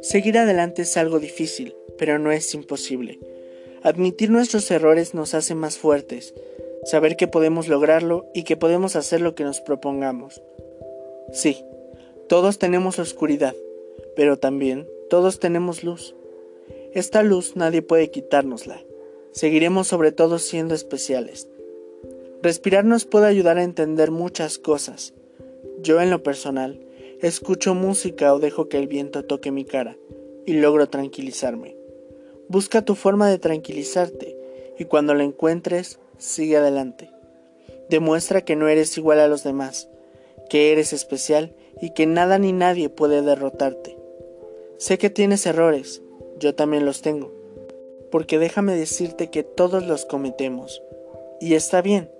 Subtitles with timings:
[0.00, 3.18] Seguir adelante es algo difícil, pero no es imposible.
[3.82, 6.34] Admitir nuestros errores nos hace más fuertes,
[6.84, 10.42] saber que podemos lograrlo y que podemos hacer lo que nos propongamos.
[11.32, 11.62] Sí,
[12.28, 13.54] todos tenemos oscuridad,
[14.16, 16.14] pero también todos tenemos luz.
[16.92, 18.82] Esta luz nadie puede quitárnosla.
[19.32, 21.48] Seguiremos sobre todo siendo especiales.
[22.42, 25.12] Respirar nos puede ayudar a entender muchas cosas.
[25.80, 26.80] Yo en lo personal,
[27.22, 29.96] escucho música o dejo que el viento toque mi cara
[30.44, 31.76] y logro tranquilizarme.
[32.48, 34.36] Busca tu forma de tranquilizarte
[34.76, 37.10] y cuando la encuentres, sigue adelante.
[37.88, 39.88] Demuestra que no eres igual a los demás,
[40.50, 43.96] que eres especial y que nada ni nadie puede derrotarte.
[44.78, 46.02] Sé que tienes errores,
[46.38, 47.32] yo también los tengo,
[48.10, 50.82] porque déjame decirte que todos los cometemos,
[51.40, 52.10] y está bien,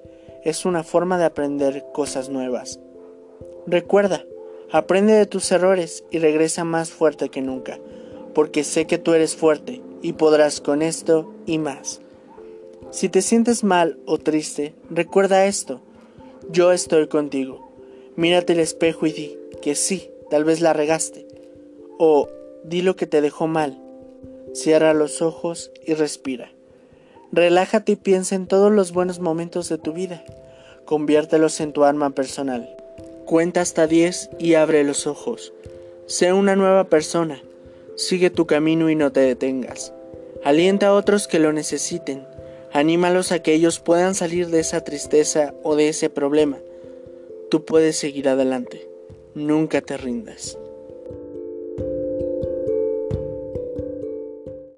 [0.44, 2.80] es una forma de aprender cosas nuevas.
[3.70, 4.24] Recuerda,
[4.72, 7.78] aprende de tus errores y regresa más fuerte que nunca,
[8.32, 12.00] porque sé que tú eres fuerte y podrás con esto y más.
[12.90, 15.82] Si te sientes mal o triste, recuerda esto.
[16.50, 17.70] Yo estoy contigo.
[18.16, 21.28] Mírate el espejo y di que sí, tal vez la regaste.
[21.98, 22.30] O
[22.64, 23.78] di lo que te dejó mal.
[24.54, 26.52] Cierra los ojos y respira.
[27.32, 30.24] Relájate y piensa en todos los buenos momentos de tu vida.
[30.86, 32.77] Conviértelos en tu arma personal.
[33.28, 35.52] Cuenta hasta 10 y abre los ojos.
[36.06, 37.42] Sé una nueva persona.
[37.94, 39.92] Sigue tu camino y no te detengas.
[40.44, 42.26] Alienta a otros que lo necesiten.
[42.72, 46.56] Anímalos a que ellos puedan salir de esa tristeza o de ese problema.
[47.50, 48.88] Tú puedes seguir adelante.
[49.34, 50.56] Nunca te rindas.